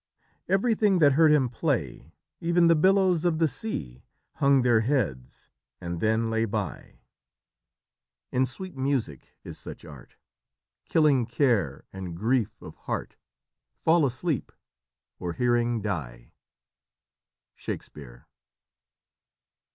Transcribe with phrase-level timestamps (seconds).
[0.49, 4.03] Everything that heard him play, Even the billows of the sea,
[4.37, 5.47] Hung their heads,
[5.79, 7.01] and then lay by,
[8.31, 10.17] In sweet music is such art,
[10.85, 13.15] Killing care and grief of heart
[13.75, 14.51] Fall asleep,
[15.19, 16.33] or hearing die."
[17.53, 18.25] Shakespeare.